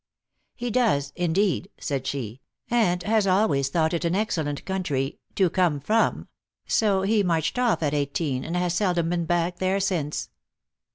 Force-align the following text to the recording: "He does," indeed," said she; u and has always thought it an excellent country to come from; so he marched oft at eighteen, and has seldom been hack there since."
"He 0.55 0.71
does," 0.71 1.13
indeed," 1.15 1.69
said 1.79 2.07
she; 2.07 2.27
u 2.27 2.37
and 2.75 3.03
has 3.03 3.27
always 3.27 3.69
thought 3.69 3.93
it 3.93 4.03
an 4.03 4.15
excellent 4.15 4.65
country 4.65 5.19
to 5.35 5.47
come 5.47 5.79
from; 5.79 6.27
so 6.67 7.03
he 7.03 7.21
marched 7.21 7.59
oft 7.59 7.83
at 7.83 7.93
eighteen, 7.93 8.43
and 8.43 8.57
has 8.57 8.73
seldom 8.73 9.09
been 9.11 9.27
hack 9.29 9.57
there 9.59 9.79
since." 9.79 10.29